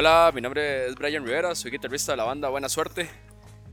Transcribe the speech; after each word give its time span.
Hola, 0.00 0.30
mi 0.32 0.40
nombre 0.40 0.86
es 0.86 0.94
Brian 0.94 1.24
Rivera, 1.24 1.56
soy 1.56 1.72
guitarrista 1.72 2.12
de 2.12 2.18
la 2.18 2.22
banda 2.22 2.48
Buena 2.48 2.68
Suerte. 2.68 3.10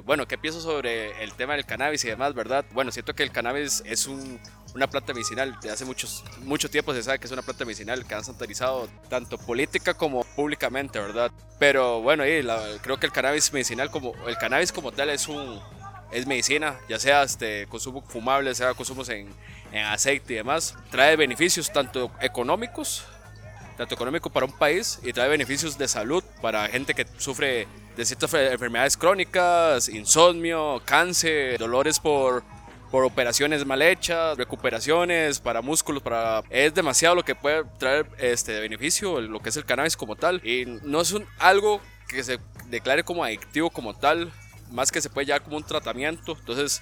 Bueno, 0.06 0.28
¿qué 0.28 0.40
pienso 0.40 0.60
sobre 0.60 1.24
el 1.24 1.34
tema 1.34 1.54
del 1.54 1.68
cannabis 1.68 2.04
y 2.04 2.08
demás, 2.08 2.34
verdad? 2.34 2.66
Bueno, 2.72 2.92
siento 2.92 3.14
que 3.14 3.22
el 3.22 3.32
cannabis 3.32 3.84
es 3.86 4.08
una 4.08 4.88
planta 4.88 5.14
medicinal. 5.14 5.56
De 5.62 5.70
hace 5.70 5.86
muchos, 5.86 6.24
mucho 6.40 6.68
tiempo 6.68 6.96
se 6.96 7.04
sabe 7.04 7.20
que 7.20 7.28
es 7.28 7.32
una 7.32 7.44
planta 7.44 7.64
medicinal 7.64 8.08
que 8.08 8.16
han 8.16 8.24
sanitarizado 8.24 8.90
tanto 9.08 9.38
política 9.38 9.94
como 9.94 10.24
públicamente, 10.24 11.00
¿verdad? 11.00 11.32
Pero 11.60 12.02
bueno, 12.02 12.24
creo 12.82 12.98
que 12.98 13.06
el 13.06 13.12
cannabis 13.12 13.54
medicinal 13.54 13.92
como 13.92 14.16
el 14.28 14.36
cannabis 14.40 14.72
como 14.72 14.92
tal 14.92 15.12
es 15.12 15.28
un 15.28 15.62
es 16.12 16.26
medicina, 16.26 16.80
ya 16.90 16.98
sea 16.98 17.22
este 17.22 17.68
consumo 17.68 18.02
fumable, 18.02 18.56
sea 18.56 18.74
consumos 18.74 19.10
en, 19.10 19.30
en 19.72 19.86
aceite 19.86 20.34
y 20.34 20.38
demás. 20.38 20.76
Trae 20.90 21.18
beneficios 21.18 21.72
tanto 21.72 22.10
económicos 22.20 23.06
tanto 23.78 23.96
económico 23.96 24.30
para 24.30 24.46
un 24.46 24.52
país 24.52 25.00
y 25.04 25.14
trae 25.14 25.30
beneficios 25.30 25.78
de 25.78 25.88
salud 25.88 26.24
para 26.42 26.68
gente 26.68 26.94
que 26.94 27.06
sufre 27.18 27.68
de 27.96 28.06
ciertas 28.06 28.34
enfermedades 28.34 28.98
crónicas, 28.98 29.90
insomnio, 29.90 30.82
cáncer, 30.86 31.58
dolores 31.58 32.00
por, 32.00 32.44
por 32.92 33.04
operaciones 33.04 33.66
mal 33.66 33.82
hechas, 33.82 34.38
recuperaciones 34.38 35.40
para 35.40 35.62
músculos, 35.62 36.02
para 36.02 36.44
es 36.50 36.74
demasiado 36.74 37.16
lo 37.16 37.24
que 37.24 37.36
puede 37.36 37.64
traer 37.78 38.08
este 38.18 38.60
beneficio 38.60 39.20
lo 39.22 39.40
que 39.40 39.50
es 39.50 39.58
el 39.58 39.66
cannabis 39.66 39.98
como 39.98 40.16
tal 40.16 40.46
y 40.46 40.66
no 40.84 41.02
es 41.02 41.12
un, 41.12 41.26
algo 41.40 41.82
que 42.08 42.24
se 42.24 42.40
declare 42.70 43.04
como 43.04 43.24
adictivo 43.24 43.70
como 43.70 43.94
tal, 43.94 44.32
más 44.72 44.92
que 44.92 45.02
se 45.02 45.10
puede 45.10 45.28
llevar 45.28 45.44
como 45.44 45.58
un 45.58 45.64
tratamiento, 45.64 46.38
entonces 46.40 46.82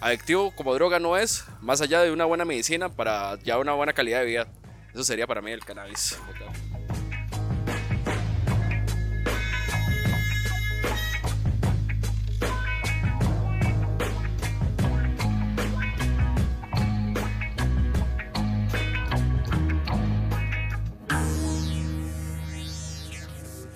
adictivo 0.00 0.54
como 0.54 0.74
droga 0.74 0.98
no 0.98 1.16
es, 1.16 1.44
más 1.60 1.80
allá 1.80 2.02
de 2.02 2.10
una 2.10 2.24
buena 2.24 2.44
medicina 2.44 2.88
para 2.88 3.38
ya 3.42 3.58
una 3.58 3.72
buena 3.72 3.92
calidad 3.92 4.20
de 4.20 4.26
vida. 4.26 4.48
Eso 4.96 5.04
sería 5.04 5.26
para 5.26 5.42
mí 5.42 5.50
el 5.50 5.62
cannabis. 5.62 6.18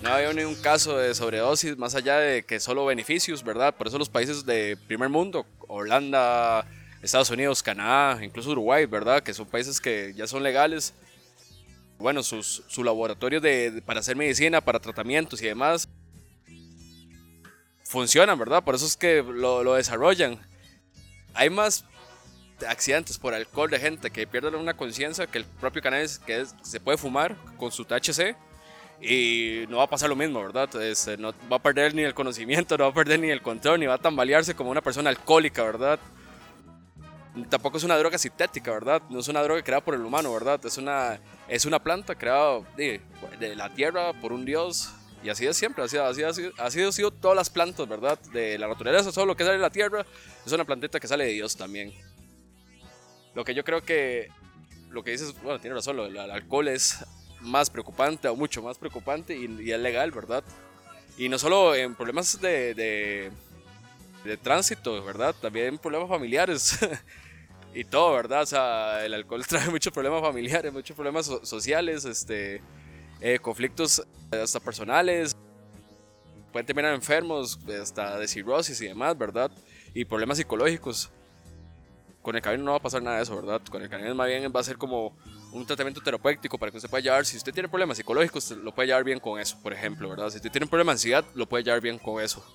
No 0.01 0.09
había 0.09 0.33
ni 0.33 0.41
un 0.41 0.55
caso 0.55 0.97
de 0.97 1.13
sobredosis 1.13 1.77
más 1.77 1.93
allá 1.93 2.17
de 2.17 2.41
que 2.41 2.59
solo 2.59 2.87
beneficios, 2.87 3.43
¿verdad? 3.43 3.75
Por 3.75 3.85
eso 3.85 3.99
los 3.99 4.09
países 4.09 4.43
de 4.43 4.75
primer 4.87 5.09
mundo, 5.09 5.45
Holanda, 5.67 6.65
Estados 7.03 7.29
Unidos, 7.29 7.61
Canadá, 7.61 8.23
incluso 8.25 8.49
Uruguay, 8.49 8.87
¿verdad? 8.87 9.21
Que 9.21 9.35
son 9.35 9.45
países 9.45 9.79
que 9.79 10.15
ya 10.15 10.25
son 10.25 10.41
legales, 10.41 10.95
bueno, 12.01 12.23
sus, 12.23 12.63
laboratorios 12.77 13.41
de, 13.41 13.81
para 13.85 13.99
hacer 13.99 14.15
medicina, 14.15 14.61
para 14.61 14.79
tratamientos 14.79 15.41
y 15.41 15.45
demás, 15.45 15.87
funcionan, 17.85 18.37
¿verdad? 18.39 18.63
Por 18.63 18.75
eso 18.75 18.85
es 18.85 18.97
que 18.97 19.21
lo, 19.21 19.73
desarrollan. 19.75 20.39
Hay 21.33 21.49
más 21.49 21.85
accidentes 22.67 23.17
por 23.17 23.33
alcohol 23.33 23.69
de 23.69 23.79
gente 23.79 24.11
que 24.11 24.27
pierden 24.27 24.55
una 24.55 24.75
conciencia 24.75 25.27
que 25.27 25.39
el 25.39 25.45
propio 25.45 25.81
cannabis 25.81 26.19
que 26.19 26.45
se 26.61 26.79
puede 26.79 26.97
fumar 26.97 27.35
con 27.57 27.71
su 27.71 27.85
THC 27.85 28.35
y 29.01 29.65
no 29.67 29.77
va 29.77 29.85
a 29.85 29.89
pasar 29.89 30.09
lo 30.09 30.15
mismo, 30.15 30.41
¿verdad? 30.41 30.75
Este, 30.81 31.17
no 31.17 31.33
va 31.51 31.57
a 31.57 31.61
perder 31.61 31.95
ni 31.95 32.03
el 32.03 32.13
conocimiento, 32.13 32.77
no 32.77 32.83
va 32.85 32.91
a 32.91 32.93
perder 32.93 33.19
ni 33.19 33.29
el 33.29 33.41
control, 33.41 33.79
ni 33.79 33.87
va 33.87 33.95
a 33.95 33.97
tambalearse 33.97 34.55
como 34.55 34.69
una 34.69 34.81
persona 34.81 35.09
alcohólica, 35.09 35.63
¿verdad? 35.63 35.99
Tampoco 37.49 37.77
es 37.77 37.83
una 37.83 37.97
droga 37.97 38.17
sintética, 38.17 38.71
¿verdad? 38.71 39.01
No 39.09 39.19
es 39.19 39.27
una 39.27 39.41
droga 39.41 39.61
creada 39.63 39.83
por 39.83 39.95
el 39.95 40.01
humano, 40.01 40.33
¿verdad? 40.33 40.59
Es 40.65 40.77
una, 40.77 41.19
es 41.47 41.65
una 41.65 41.79
planta 41.79 42.15
creada 42.15 42.61
de, 42.75 43.01
la 43.55 43.73
tierra 43.73 44.13
por 44.13 44.33
un 44.33 44.45
dios. 44.45 44.91
Y 45.23 45.29
así 45.29 45.45
es 45.45 45.55
siempre, 45.55 45.83
así, 45.83 45.97
así, 45.97 46.23
así, 46.23 46.49
así 46.57 46.81
han 46.81 46.91
sido 46.91 47.11
todas 47.11 47.37
las 47.37 47.49
plantas, 47.49 47.87
¿verdad? 47.87 48.19
De 48.33 48.57
la 48.57 48.67
naturaleza, 48.67 49.11
todo 49.11 49.25
lo 49.25 49.35
que 49.35 49.43
sale 49.43 49.57
de 49.57 49.61
la 49.61 49.69
tierra 49.69 50.05
es 50.45 50.51
una 50.51 50.65
plantita 50.65 50.99
que 50.99 51.07
sale 51.07 51.25
de 51.25 51.31
Dios 51.31 51.55
también. 51.55 51.93
Lo 53.35 53.45
que 53.45 53.53
yo 53.53 53.63
creo 53.63 53.81
que, 53.81 54.29
lo 54.89 55.03
que 55.03 55.11
dices, 55.11 55.33
bueno, 55.41 55.59
tiene 55.59 55.75
razón, 55.75 55.99
el, 55.99 56.17
alcohol 56.17 56.67
es 56.67 57.05
más 57.39 57.69
preocupante 57.69 58.27
o 58.27 58.35
mucho 58.35 58.63
más 58.63 58.77
preocupante 58.77 59.37
y, 59.37 59.71
es 59.71 59.79
legal, 59.79 60.11
¿verdad? 60.11 60.43
Y 61.17 61.29
no 61.29 61.37
solo 61.37 61.75
en 61.75 61.93
problemas 61.93 62.41
de, 62.41 62.73
de, 62.73 63.31
de 64.25 64.37
tránsito, 64.37 65.03
¿verdad? 65.03 65.35
También 65.39 65.77
problemas 65.77 66.09
familiares. 66.09 66.79
y 67.73 67.83
todo, 67.85 68.13
¿verdad? 68.13 68.41
O 68.41 68.45
sea, 68.45 69.05
el 69.05 69.13
alcohol 69.13 69.45
trae 69.47 69.69
muchos 69.69 69.93
problemas 69.93 70.21
familiares, 70.21 70.71
muchos 70.71 70.95
problemas 70.95 71.25
sociales, 71.43 72.05
este, 72.05 72.61
eh, 73.21 73.39
conflictos 73.39 74.05
hasta 74.31 74.59
personales, 74.59 75.35
pueden 76.51 76.65
terminar 76.65 76.93
enfermos, 76.93 77.59
hasta 77.81 78.17
de 78.19 78.27
cirrosis 78.27 78.79
y 78.81 78.87
demás, 78.87 79.17
¿verdad? 79.17 79.51
Y 79.93 80.05
problemas 80.05 80.37
psicológicos. 80.37 81.09
Con 82.21 82.35
el 82.35 82.41
cannabis 82.41 82.63
no 82.63 82.71
va 82.71 82.77
a 82.77 82.81
pasar 82.81 83.01
nada 83.01 83.17
de 83.17 83.23
eso, 83.23 83.35
¿verdad? 83.35 83.61
Con 83.69 83.81
el 83.81 83.89
cannabis 83.89 84.13
más 84.13 84.27
bien 84.27 84.51
va 84.55 84.59
a 84.59 84.63
ser 84.63 84.77
como 84.77 85.17
un 85.51 85.65
tratamiento 85.65 86.01
terapéutico 86.01 86.57
para 86.57 86.71
que 86.71 86.77
usted 86.77 86.89
pueda 86.89 87.01
llevar, 87.01 87.25
si 87.25 87.35
usted 87.35 87.51
tiene 87.51 87.67
problemas 87.67 87.97
psicológicos, 87.97 88.51
lo 88.51 88.73
puede 88.75 88.87
llevar 88.87 89.03
bien 89.03 89.19
con 89.19 89.39
eso, 89.39 89.57
por 89.63 89.73
ejemplo, 89.73 90.07
¿verdad? 90.07 90.29
Si 90.29 90.37
usted 90.37 90.51
tiene 90.51 90.65
un 90.65 90.69
problema 90.69 90.91
de 90.91 90.95
ansiedad, 90.95 91.25
lo 91.33 91.47
puede 91.47 91.63
llevar 91.63 91.81
bien 91.81 91.97
con 91.97 92.21
eso. 92.21 92.45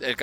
El 0.00 0.16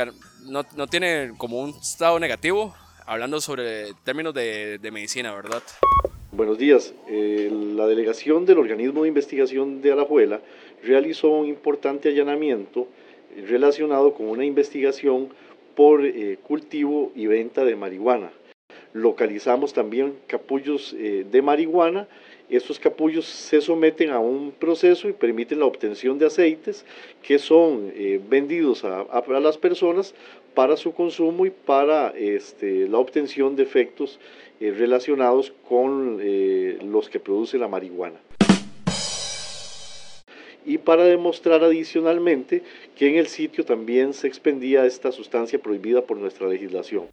no, 0.44 0.64
no 0.76 0.88
tiene 0.88 1.34
como 1.38 1.60
un 1.60 1.72
estado 1.72 2.20
negativo, 2.20 2.76
hablando 3.06 3.40
sobre 3.42 3.94
términos 4.04 4.34
de, 4.34 4.80
medicina, 4.92 5.34
¿verdad? 5.34 5.62
Buenos 6.32 6.58
días. 6.58 6.94
Eh, 7.08 7.50
la 7.52 7.88
delegación 7.88 8.46
del 8.46 8.58
organismo 8.58 9.04
de 9.04 9.10
investigación 9.10 9.82
de 9.82 9.92
Alajuela 9.92 10.42
realizó 10.84 11.30
un 11.30 11.48
importante 11.48 12.10
allanamiento 12.10 12.88
relacionado 13.48 14.14
con 14.14 14.28
una 14.28 14.46
investigación 14.46 15.30
por 15.76 16.06
eh, 16.06 16.38
cultivo 16.44 17.12
y 17.16 17.28
venta 17.28 17.64
de 17.66 17.76
marihuana. 17.76 18.32
Localizamos 18.94 19.74
también 19.74 20.16
capullos 20.28 20.96
eh, 20.98 21.26
de 21.30 21.42
marihuana 21.42 22.08
estos 22.50 22.80
capullos 22.80 23.26
se 23.26 23.62
someten 23.62 24.12
a 24.12 24.20
un 24.20 24.52
proceso 24.52 25.10
y 25.10 25.14
permiten 25.14 25.60
la 25.60 25.66
obtención 25.66 26.20
de 26.20 26.28
aceites 26.28 26.86
que 27.24 27.40
son 27.40 27.92
eh, 27.96 28.20
vendidos 28.30 28.84
a, 28.84 29.06
las 29.40 29.58
personas 29.58 30.14
para 30.54 30.78
su 30.78 30.94
consumo 30.94 31.46
y 31.46 31.50
para 31.50 32.10
este, 32.10 32.88
la 32.88 33.00
obtención 33.00 33.56
de 33.56 33.64
efectos 33.64 34.20
eh, 34.60 34.72
relacionados 34.72 35.54
con 35.68 36.20
eh, 36.22 36.78
los 36.84 37.10
que 37.10 37.20
produce 37.20 37.58
la 37.58 37.68
marihuana. 37.68 38.20
Y 40.66 40.80
para 40.80 41.04
demostrar 41.04 41.64
adicionalmente 41.64 42.64
que 42.96 43.08
en 43.08 43.18
el 43.18 43.28
sitio 43.28 43.66
también 43.66 44.14
se 44.14 44.28
expendía 44.28 44.86
esta 44.86 45.12
sustancia 45.12 45.60
prohibida 45.60 46.02
por 46.02 46.18
nuestra 46.18 46.48
legislación. 46.48 47.06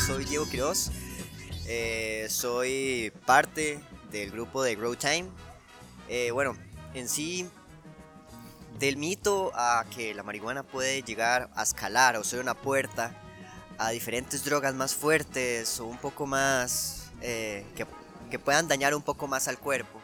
Soy 0.00 0.24
Diego 0.24 0.48
Quiroz. 0.48 0.90
Eh, 1.66 2.26
soy 2.30 3.12
parte 3.26 3.80
del 4.12 4.30
grupo 4.30 4.62
de 4.62 4.76
Grow 4.76 4.94
Time. 4.94 5.26
Eh, 6.08 6.30
bueno, 6.30 6.56
en 6.94 7.08
sí, 7.08 7.48
del 8.78 8.96
mito 8.96 9.50
a 9.54 9.84
que 9.94 10.14
la 10.14 10.22
marihuana 10.22 10.62
puede 10.62 11.02
llegar 11.02 11.50
a 11.54 11.62
escalar 11.64 12.16
o 12.16 12.22
ser 12.22 12.40
una 12.40 12.54
puerta 12.54 13.12
a 13.76 13.90
diferentes 13.90 14.44
drogas 14.44 14.74
más 14.74 14.94
fuertes 14.94 15.80
o 15.80 15.86
un 15.86 15.98
poco 15.98 16.26
más 16.26 17.10
eh, 17.20 17.66
que, 17.74 17.86
que, 18.30 18.38
puedan 18.38 18.68
dañar 18.68 18.94
un 18.94 19.02
poco 19.02 19.26
más 19.26 19.48
al 19.48 19.58
cuerpo. 19.58 20.00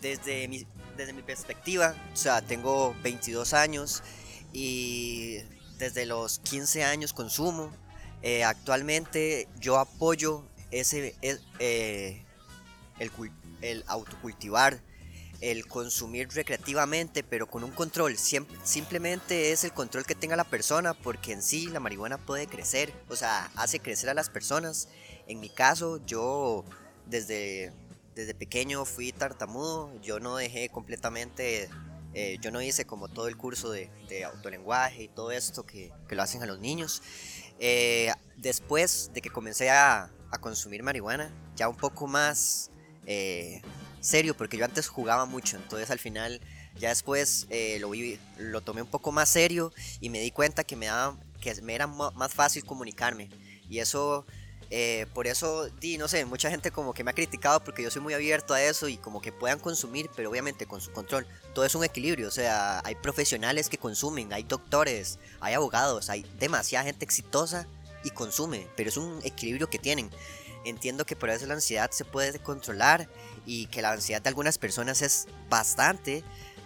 Desde 0.00 0.48
mi, 0.48 0.66
desde 0.96 1.12
mi 1.12 1.22
perspectiva, 1.22 1.94
o 2.12 2.16
sea, 2.16 2.42
tengo 2.42 2.96
22 3.02 3.54
años 3.54 4.02
y 4.52 5.38
desde 5.78 6.04
los 6.04 6.40
15 6.40 6.84
años 6.84 7.12
consumo 7.12 7.70
eh, 8.26 8.42
actualmente 8.42 9.48
yo 9.60 9.78
apoyo 9.78 10.44
ese, 10.70 11.14
eh, 11.20 12.24
el, 12.98 13.10
el, 13.60 13.84
autocultivar, 13.86 14.80
el 15.42 15.66
consumir 15.66 16.30
recreativamente, 16.30 17.22
pero 17.22 17.46
con 17.46 17.64
un 17.64 17.70
control. 17.70 18.16
simplemente 18.16 19.52
es 19.52 19.64
el 19.64 19.74
control 19.74 20.06
que 20.06 20.14
tenga 20.14 20.36
la 20.36 20.44
persona, 20.44 20.94
porque 20.94 21.32
en 21.32 21.42
sí 21.42 21.66
la 21.66 21.80
marihuana 21.80 22.16
puede 22.16 22.46
crecer, 22.46 22.94
o 23.10 23.16
sea, 23.16 23.50
hace 23.56 23.78
crecer 23.78 24.08
a 24.08 24.14
las 24.14 24.30
personas. 24.30 24.88
En 25.26 25.38
mi 25.38 25.50
caso, 25.50 26.00
yo 26.06 26.64
desde, 27.04 27.74
desde 28.14 28.32
pequeño 28.32 28.86
fui 28.86 29.12
tartamudo, 29.12 29.92
yo 30.00 30.18
no 30.18 30.36
dejé 30.36 30.70
completamente 30.70 31.68
eh, 32.16 32.38
yo 32.40 32.52
no 32.52 32.62
hice 32.62 32.84
como 32.84 33.08
todo 33.08 33.26
el 33.26 33.36
curso 33.36 33.72
de, 33.72 33.90
de 34.08 34.24
autolenguaje 34.24 35.02
y 35.02 35.08
todo 35.08 35.32
esto 35.32 35.66
que, 35.66 35.92
que, 36.08 36.14
lo 36.14 36.22
hacen 36.22 36.44
a 36.44 36.46
los 36.46 36.60
niños. 36.60 37.02
Eh, 37.58 38.12
después 38.36 39.10
de 39.14 39.22
que 39.22 39.30
comencé 39.30 39.70
a, 39.70 40.10
consumir 40.40 40.82
marihuana, 40.82 41.30
ya 41.54 41.68
un 41.68 41.76
poco 41.76 42.08
más 42.08 42.72
eh, 43.06 43.62
serio, 44.00 44.36
porque 44.36 44.56
yo 44.56 44.64
antes 44.64 44.88
jugaba 44.88 45.26
mucho, 45.26 45.56
entonces 45.56 45.92
al 45.92 46.00
final 46.00 46.40
ya 46.76 46.88
después 46.88 47.46
eh, 47.50 47.78
lo, 47.78 47.90
vi, 47.90 48.18
lo 48.36 48.60
tomé 48.60 48.82
un 48.82 48.88
poco 48.88 49.12
más 49.12 49.28
serio 49.28 49.72
y 50.00 50.10
me 50.10 50.18
di 50.18 50.32
cuenta 50.32 50.64
que 50.64 50.74
me, 50.74 50.86
daba, 50.86 51.16
que 51.40 51.54
me 51.62 51.76
era 51.76 51.86
más 51.86 52.34
fácil 52.34 52.64
comunicarme. 52.64 53.28
Y 53.70 53.78
eso 53.78 54.26
eh, 54.76 55.06
por 55.14 55.28
eso, 55.28 55.68
di, 55.78 55.98
no 55.98 56.08
sé, 56.08 56.24
mucha 56.24 56.50
gente 56.50 56.72
como 56.72 56.94
que 56.94 57.04
me 57.04 57.12
ha 57.12 57.14
criticado 57.14 57.62
porque 57.62 57.80
yo 57.80 57.92
soy 57.92 58.02
muy 58.02 58.12
abierto 58.12 58.54
a 58.54 58.60
eso 58.60 58.88
y 58.88 58.96
como 58.96 59.22
que 59.22 59.30
puedan 59.30 59.60
consumir, 59.60 60.10
pero 60.16 60.28
obviamente 60.28 60.66
con 60.66 60.80
su 60.80 60.90
control. 60.90 61.28
Todo 61.54 61.64
es 61.64 61.76
un 61.76 61.84
equilibrio, 61.84 62.26
o 62.26 62.32
sea, 62.32 62.80
hay 62.84 62.96
profesionales 62.96 63.68
que 63.68 63.78
consumen, 63.78 64.32
hay 64.32 64.42
doctores, 64.42 65.20
hay 65.38 65.54
abogados, 65.54 66.10
hay 66.10 66.26
demasiada 66.40 66.86
gente 66.86 67.04
exitosa 67.04 67.68
y 68.02 68.10
consume, 68.10 68.66
pero 68.74 68.88
es 68.88 68.96
un 68.96 69.20
equilibrio 69.22 69.70
que 69.70 69.78
tienen. 69.78 70.10
Entiendo 70.64 71.06
que 71.06 71.14
por 71.14 71.30
eso 71.30 71.46
la 71.46 71.54
ansiedad 71.54 71.92
se 71.92 72.04
puede 72.04 72.40
controlar 72.40 73.08
y 73.46 73.66
que 73.66 73.80
la 73.80 73.92
ansiedad 73.92 74.22
de 74.22 74.30
algunas 74.30 74.58
personas 74.58 75.02
es 75.02 75.28
bastante, 75.48 76.24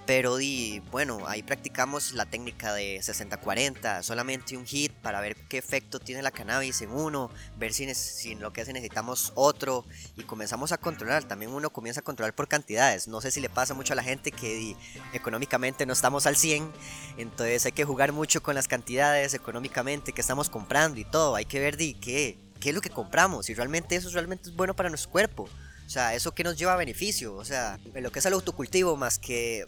pero 0.08 0.38
di, 0.38 0.80
bueno, 0.90 1.28
ahí 1.28 1.42
practicamos 1.42 2.14
la 2.14 2.24
técnica 2.24 2.72
de 2.72 2.98
60-40, 2.98 4.02
solamente 4.02 4.56
un 4.56 4.64
hit 4.64 4.90
para 4.90 5.20
ver 5.20 5.36
qué 5.50 5.58
efecto 5.58 6.00
tiene 6.00 6.22
la 6.22 6.30
cannabis 6.30 6.80
en 6.80 6.92
uno, 6.92 7.30
ver 7.58 7.74
si, 7.74 7.94
si 7.94 8.34
lo 8.34 8.50
que 8.50 8.62
hace 8.62 8.72
necesitamos 8.72 9.32
otro 9.34 9.84
y 10.16 10.22
comenzamos 10.22 10.72
a 10.72 10.78
controlar. 10.78 11.24
También 11.24 11.52
uno 11.52 11.68
comienza 11.68 12.00
a 12.00 12.04
controlar 12.04 12.34
por 12.34 12.48
cantidades. 12.48 13.06
No 13.06 13.20
sé 13.20 13.30
si 13.30 13.42
le 13.42 13.50
pasa 13.50 13.74
mucho 13.74 13.92
a 13.92 13.96
la 13.96 14.02
gente 14.02 14.32
que 14.32 14.74
económicamente 15.12 15.84
no 15.84 15.92
estamos 15.92 16.26
al 16.26 16.36
100, 16.36 16.72
entonces 17.18 17.66
hay 17.66 17.72
que 17.72 17.84
jugar 17.84 18.12
mucho 18.12 18.42
con 18.42 18.54
las 18.54 18.66
cantidades 18.66 19.34
económicamente 19.34 20.14
que 20.14 20.22
estamos 20.22 20.48
comprando 20.48 20.98
y 20.98 21.04
todo. 21.04 21.34
Hay 21.34 21.44
que 21.44 21.60
ver 21.60 21.76
di, 21.76 21.92
qué, 21.92 22.38
qué 22.60 22.70
es 22.70 22.74
lo 22.74 22.80
que 22.80 22.88
compramos 22.88 23.50
y 23.50 23.54
realmente 23.54 23.96
eso 23.96 24.08
realmente 24.08 24.48
es 24.48 24.56
bueno 24.56 24.74
para 24.74 24.88
nuestro 24.88 25.10
cuerpo. 25.10 25.50
O 25.88 25.90
sea, 25.90 26.14
eso 26.14 26.34
que 26.34 26.44
nos 26.44 26.58
lleva 26.58 26.74
a 26.74 26.76
beneficio. 26.76 27.34
O 27.34 27.44
sea, 27.44 27.78
en 27.94 28.02
lo 28.02 28.10
que 28.10 28.18
es 28.18 28.26
el 28.26 28.34
autocultivo, 28.34 28.96
más 28.96 29.18
que 29.18 29.66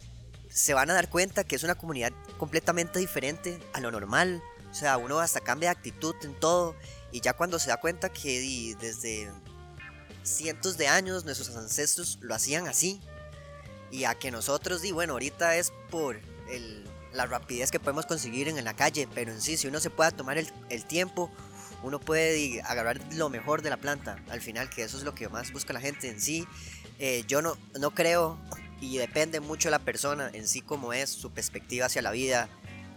se 0.50 0.74
van 0.74 0.90
a 0.90 0.94
dar 0.94 1.08
cuenta 1.08 1.44
que 1.44 1.56
es 1.56 1.62
una 1.62 1.76
comunidad 1.76 2.12
completamente 2.36 2.98
diferente 2.98 3.58
a 3.72 3.80
lo 3.80 3.90
normal. 3.90 4.42
O 4.70 4.74
sea, 4.74 4.98
uno 4.98 5.20
hasta 5.20 5.40
cambia 5.40 5.70
de 5.70 5.76
actitud 5.76 6.14
en 6.22 6.34
todo. 6.34 6.76
Y 7.12 7.20
ya 7.20 7.32
cuando 7.32 7.58
se 7.58 7.70
da 7.70 7.78
cuenta 7.78 8.08
que 8.08 8.76
desde 8.80 9.30
cientos 10.22 10.76
de 10.76 10.88
años 10.88 11.24
nuestros 11.24 11.56
ancestros 11.56 12.18
lo 12.20 12.34
hacían 12.34 12.68
así. 12.68 13.00
Y 13.90 14.04
a 14.04 14.14
que 14.14 14.30
nosotros, 14.30 14.82
di, 14.82 14.92
bueno, 14.92 15.14
ahorita 15.14 15.56
es 15.56 15.72
por 15.90 16.20
la 17.12 17.26
rapidez 17.26 17.70
que 17.70 17.80
podemos 17.80 18.06
conseguir 18.06 18.48
en 18.48 18.62
la 18.64 18.74
calle. 18.74 19.08
Pero 19.14 19.32
en 19.32 19.40
sí, 19.40 19.56
si 19.56 19.68
uno 19.68 19.80
se 19.80 19.90
pueda 19.90 20.10
tomar 20.10 20.36
el, 20.36 20.84
tiempo, 20.84 21.30
uno 21.82 22.00
puede 22.00 22.60
agarrar 22.62 23.00
lo 23.14 23.28
mejor 23.30 23.62
de 23.62 23.70
la 23.70 23.76
planta. 23.76 24.18
Al 24.30 24.40
final, 24.40 24.68
que 24.68 24.82
eso 24.82 24.98
es 24.98 25.04
lo 25.04 25.14
que 25.14 25.28
más 25.28 25.52
busca 25.52 25.72
la 25.72 25.80
gente 25.80 26.08
en 26.08 26.20
sí. 26.20 26.46
Eh, 26.98 27.24
yo 27.26 27.40
no, 27.40 27.56
no 27.78 27.92
creo 27.92 28.38
y 28.80 28.96
depende 28.98 29.40
mucho 29.40 29.68
de 29.68 29.72
la 29.72 29.78
persona 29.78 30.30
en 30.32 30.48
sí 30.48 30.62
cómo 30.62 30.92
es, 30.92 31.10
su 31.10 31.30
perspectiva 31.30 31.86
hacia 31.86 32.02
la 32.02 32.10
vida, 32.10 32.48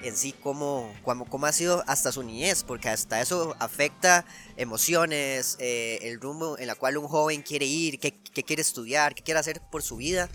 en 0.04 0.16
sí 0.16 0.34
cómo, 0.34 0.94
cómo, 1.04 1.26
cómo 1.26 1.46
ha 1.46 1.52
sido 1.52 1.84
hasta 1.88 2.12
su 2.12 2.24
niñez, 2.24 2.64
porque 2.64 2.90
hasta 2.90 3.22
eso 3.22 3.56
afecta 3.60 4.26
emociones, 4.58 5.56
eh, 5.60 6.00
el 6.04 6.20
rumbo 6.20 6.58
en 6.58 6.68
la 6.68 6.76
cual 6.76 6.98
un 6.98 7.08
joven 7.08 7.42
quiere 7.42 7.66
ir, 7.66 8.00
qué, 8.00 8.14
quiere 8.44 8.62
estudiar, 8.62 9.16
qué 9.16 9.24
quiere 9.24 9.40
hacer 9.40 9.62
por 9.72 9.82
su 9.82 9.98
vida. 9.98 10.30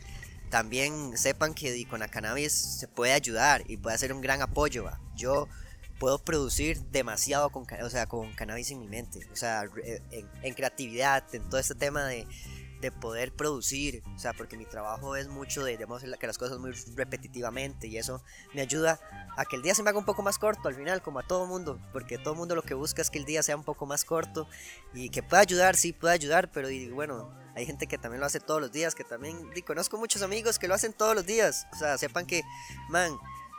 También 0.50 1.16
sepan 1.18 1.52
que 1.52 1.86
con 1.86 2.00
la 2.00 2.08
cannabis 2.08 2.52
se 2.52 2.88
puede 2.88 3.12
ayudar 3.12 3.64
y 3.68 3.76
puede 3.76 3.98
ser 3.98 4.14
un 4.14 4.22
gran 4.22 4.40
apoyo. 4.40 4.90
Yo 5.14 5.46
puedo 5.98 6.18
producir 6.18 6.80
demasiado 6.86 7.50
con, 7.50 7.66
o 7.82 7.90
sea, 7.90 8.06
con 8.06 8.32
cannabis 8.32 8.70
en 8.70 8.80
mi 8.80 8.88
mente, 8.88 9.28
o 9.30 9.36
sea, 9.36 9.64
en, 10.10 10.28
en 10.42 10.54
creatividad, 10.54 11.22
en 11.34 11.46
todo 11.50 11.60
este 11.60 11.74
tema 11.74 12.06
de 12.06 12.26
de 12.80 12.92
poder 12.92 13.32
producir, 13.32 14.02
o 14.14 14.18
sea, 14.18 14.32
porque 14.32 14.56
mi 14.56 14.64
trabajo 14.64 15.16
es 15.16 15.28
mucho 15.28 15.64
de, 15.64 15.72
digamos, 15.72 16.02
que 16.18 16.26
las 16.26 16.38
cosas 16.38 16.58
muy 16.58 16.72
repetitivamente 16.94 17.88
y 17.88 17.98
eso 17.98 18.22
me 18.54 18.60
ayuda 18.60 19.00
a 19.36 19.44
que 19.44 19.56
el 19.56 19.62
día 19.62 19.74
se 19.74 19.82
me 19.82 19.90
haga 19.90 19.98
un 19.98 20.04
poco 20.04 20.22
más 20.22 20.38
corto 20.38 20.68
al 20.68 20.74
final, 20.74 21.02
como 21.02 21.18
a 21.18 21.22
todo 21.22 21.46
mundo, 21.46 21.80
porque 21.92 22.18
todo 22.18 22.34
mundo 22.34 22.54
lo 22.54 22.62
que 22.62 22.74
busca 22.74 23.02
es 23.02 23.10
que 23.10 23.18
el 23.18 23.24
día 23.24 23.42
sea 23.42 23.56
un 23.56 23.64
poco 23.64 23.86
más 23.86 24.04
corto 24.04 24.48
y 24.94 25.10
que 25.10 25.22
pueda 25.22 25.42
ayudar, 25.42 25.76
sí, 25.76 25.92
puede 25.92 26.14
ayudar, 26.14 26.50
pero 26.52 26.70
y, 26.70 26.88
bueno, 26.90 27.34
hay 27.54 27.66
gente 27.66 27.86
que 27.86 27.98
también 27.98 28.20
lo 28.20 28.26
hace 28.26 28.40
todos 28.40 28.60
los 28.60 28.70
días, 28.70 28.94
que 28.94 29.04
también, 29.04 29.50
conozco 29.66 29.98
muchos 29.98 30.22
amigos 30.22 30.58
que 30.58 30.68
lo 30.68 30.74
hacen 30.74 30.92
todos 30.92 31.14
los 31.14 31.26
días, 31.26 31.66
o 31.72 31.76
sea, 31.76 31.98
sepan 31.98 32.26
que, 32.26 32.42
man, 32.88 33.12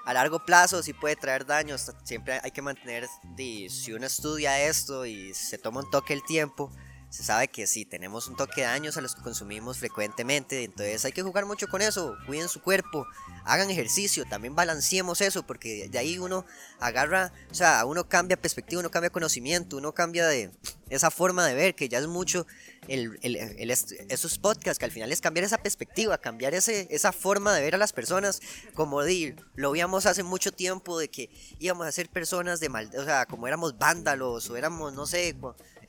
a 0.05 0.13
largo 0.13 0.45
plazo 0.45 0.81
sí 0.81 0.93
puede 0.93 1.15
traer 1.15 1.45
daños, 1.45 1.91
siempre 2.03 2.39
hay 2.41 2.51
que 2.51 2.61
mantener, 2.61 3.07
si 3.37 3.93
uno 3.93 4.05
estudia 4.05 4.59
esto 4.61 5.05
y 5.05 5.33
se 5.33 5.57
toma 5.57 5.81
un 5.81 5.89
toque 5.91 6.13
el 6.13 6.23
tiempo, 6.23 6.71
se 7.09 7.23
sabe 7.23 7.47
que 7.47 7.65
si 7.65 7.85
tenemos 7.85 8.27
un 8.27 8.35
toque 8.35 8.61
de 8.61 8.67
daños 8.67 8.97
a 8.97 9.01
los 9.01 9.15
que 9.15 9.21
consumimos 9.21 9.79
frecuentemente, 9.79 10.63
entonces 10.63 11.03
hay 11.05 11.11
que 11.11 11.23
jugar 11.23 11.45
mucho 11.45 11.67
con 11.67 11.81
eso, 11.81 12.15
cuiden 12.27 12.49
su 12.49 12.61
cuerpo, 12.61 13.07
hagan 13.45 13.71
ejercicio, 13.71 14.25
también 14.25 14.55
balanceemos 14.55 15.21
eso, 15.21 15.43
porque 15.43 15.89
de 15.89 15.97
ahí 15.97 16.19
uno 16.19 16.45
agarra, 16.79 17.33
o 17.51 17.55
sea, 17.55 17.83
uno 17.85 18.07
cambia 18.07 18.37
perspectiva, 18.37 18.79
uno 18.79 18.91
cambia 18.91 19.09
conocimiento, 19.09 19.77
uno 19.77 19.93
cambia 19.93 20.27
de 20.27 20.51
esa 20.89 21.09
forma 21.09 21.45
de 21.47 21.55
ver, 21.55 21.75
que 21.75 21.89
ya 21.89 21.97
es 21.97 22.07
mucho 22.07 22.45
el, 22.87 23.19
el, 23.23 23.71
esos 23.71 24.37
podcasts, 24.37 24.77
que 24.77 24.85
al 24.85 24.91
final 24.91 25.11
es 25.11 25.21
cambiar 25.21 25.45
esa 25.45 25.57
perspectiva, 25.57 26.19
cambiar 26.19 26.53
ese, 26.53 26.87
esa 26.91 27.11
forma 27.11 27.53
de 27.55 27.61
ver 27.61 27.75
a 27.75 27.79
las 27.79 27.91
personas, 27.91 28.39
como 28.75 29.01
de, 29.01 29.35
lo 29.55 29.71
veíamos 29.71 30.05
hace 30.05 30.21
mucho 30.21 30.51
tiempo, 30.51 30.99
de 30.99 31.09
que 31.09 31.31
íbamos 31.59 31.87
a 31.87 31.91
ser 31.91 32.07
personas 32.09 32.59
de 32.59 32.69
mal, 32.69 32.89
o 32.95 33.03
sea, 33.03 33.25
como 33.25 33.47
éramos 33.47 33.79
vándalos, 33.79 34.49
o 34.49 34.57
éramos, 34.57 34.93
no 34.93 35.07
sé, 35.07 35.35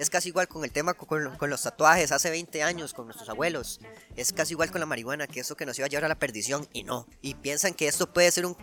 es 0.00 0.08
casi 0.08 0.30
igual 0.30 0.48
con 0.48 0.64
el 0.64 0.72
tema 0.72 0.94
con, 0.94 1.50
los 1.50 1.62
tatuajes 1.62 2.10
hace 2.10 2.30
20 2.30 2.62
años 2.62 2.94
con 2.94 3.04
nuestros 3.04 3.28
abuelos. 3.28 3.80
Es 4.16 4.32
casi 4.32 4.54
igual 4.54 4.70
con 4.70 4.80
la 4.80 4.86
marihuana, 4.86 5.26
que 5.26 5.40
eso 5.40 5.56
que 5.56 5.66
nos 5.66 5.78
iba 5.78 5.84
a 5.84 5.88
llevar 5.90 6.06
a 6.06 6.08
la 6.08 6.18
perdición 6.18 6.66
y 6.72 6.84
no. 6.84 7.06
Y 7.20 7.34
piensan 7.34 7.74
que 7.74 7.86
esto 7.86 8.10
puede 8.10 8.30
ser 8.30 8.46
un, 8.46 8.56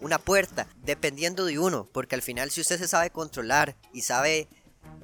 una 0.00 0.18
puerta, 0.18 0.68
dependiendo 0.84 1.46
de 1.46 1.58
uno, 1.58 1.88
porque 1.92 2.14
al 2.14 2.22
final 2.22 2.52
si 2.52 2.60
usted 2.60 2.78
se 2.78 2.86
sabe 2.86 3.10
controlar 3.10 3.76
y 3.92 4.02
sabe 4.02 4.48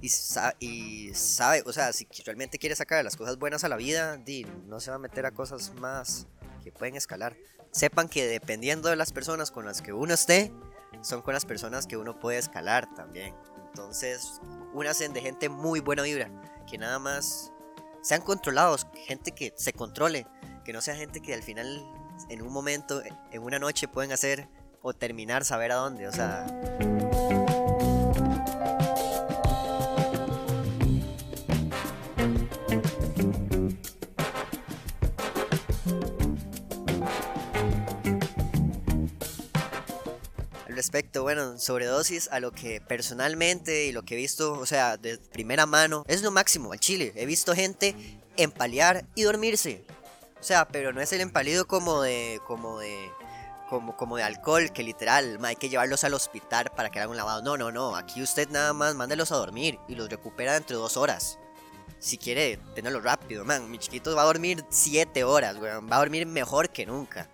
y, 0.00 0.12
y, 0.60 1.12
sabe, 1.12 1.64
o 1.66 1.72
sea, 1.72 1.92
si 1.92 2.06
realmente 2.24 2.60
quiere 2.60 2.76
sacar 2.76 3.04
las 3.04 3.16
cosas 3.16 3.36
buenas 3.36 3.64
a 3.64 3.68
la 3.68 3.76
vida, 3.76 4.16
di, 4.16 4.46
no 4.66 4.78
se 4.78 4.90
va 4.90 4.96
a 4.96 5.00
meter 5.00 5.26
a 5.26 5.32
cosas 5.32 5.74
más 5.74 6.28
que 6.62 6.70
pueden 6.70 6.94
escalar. 6.94 7.36
Sepan 7.72 8.08
que 8.08 8.28
dependiendo 8.28 8.90
de 8.90 8.96
las 8.96 9.12
personas 9.12 9.50
con 9.50 9.64
las 9.64 9.82
que 9.82 9.92
uno 9.92 10.14
esté, 10.14 10.52
son 11.02 11.22
con 11.22 11.34
las 11.34 11.46
personas 11.46 11.88
que 11.88 11.96
uno 11.96 12.20
puede 12.20 12.38
escalar 12.38 12.94
también. 12.94 13.34
Entonces, 13.70 14.40
hacen 14.88 15.12
de 15.12 15.20
gente 15.20 15.48
muy 15.48 15.80
buena 15.80 16.02
vibra, 16.02 16.30
que 16.66 16.78
nada 16.78 16.98
más 16.98 17.52
sean 18.02 18.22
controlados, 18.22 18.86
gente 18.94 19.32
que 19.32 19.52
se 19.56 19.72
controle, 19.72 20.26
que 20.64 20.72
no 20.72 20.80
sea 20.80 20.96
gente 20.96 21.20
que 21.20 21.34
al 21.34 21.42
final, 21.42 21.84
en 22.28 22.42
un 22.42 22.52
momento, 22.52 23.02
en 23.30 23.42
una 23.42 23.58
noche 23.58 23.88
pueden 23.88 24.12
hacer 24.12 24.48
o 24.82 24.92
terminar 24.94 25.44
saber 25.44 25.72
a 25.72 25.76
dónde, 25.76 26.08
o 26.08 26.12
sea... 26.12 26.46
respecto, 40.90 41.22
bueno, 41.22 41.56
sobredosis 41.56 42.28
a 42.32 42.40
lo 42.40 42.50
que 42.50 42.80
personalmente 42.80 43.84
y 43.84 43.92
lo 43.92 44.02
que 44.02 44.14
he 44.14 44.16
visto, 44.16 44.54
o 44.54 44.66
sea, 44.66 44.96
de 44.96 45.18
primera 45.18 45.64
mano, 45.64 46.04
es 46.08 46.22
lo 46.22 46.32
máximo 46.32 46.72
al 46.72 46.80
chile. 46.80 47.12
He 47.14 47.26
visto 47.26 47.54
gente 47.54 47.94
empalear 48.36 49.04
y 49.14 49.22
dormirse. 49.22 49.84
O 50.40 50.42
sea, 50.42 50.66
pero 50.66 50.92
no 50.92 51.00
es 51.00 51.12
el 51.12 51.20
empalido 51.20 51.68
como 51.68 52.02
de 52.02 52.40
como 52.44 52.80
de 52.80 53.08
como, 53.68 53.96
como 53.96 54.16
de 54.16 54.24
alcohol, 54.24 54.72
que 54.72 54.82
literal, 54.82 55.38
hay 55.44 55.54
que 55.54 55.68
llevarlos 55.68 56.02
al 56.02 56.14
hospital 56.14 56.72
para 56.74 56.90
que 56.90 56.98
hagan 56.98 57.10
un 57.10 57.16
lavado. 57.16 57.40
No, 57.40 57.56
no, 57.56 57.70
no. 57.70 57.94
Aquí 57.94 58.20
usted 58.20 58.48
nada 58.48 58.72
más 58.72 58.96
mándelos 58.96 59.30
a 59.30 59.36
dormir 59.36 59.78
y 59.86 59.94
los 59.94 60.08
recupera 60.08 60.54
dentro 60.54 60.76
de 60.76 60.82
dos 60.82 60.96
horas. 60.96 61.38
Si 62.00 62.18
quiere, 62.18 62.58
tenerlo 62.74 63.00
rápido, 63.00 63.44
man. 63.44 63.70
Mi 63.70 63.78
chiquito 63.78 64.16
va 64.16 64.22
a 64.22 64.24
dormir 64.24 64.64
siete 64.70 65.22
horas, 65.22 65.56
weón. 65.56 65.88
Va 65.88 65.96
a 65.96 65.98
dormir 66.00 66.26
mejor 66.26 66.70
que 66.70 66.84
nunca. 66.84 67.30